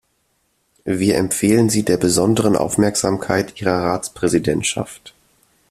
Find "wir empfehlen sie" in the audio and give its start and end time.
0.83-1.83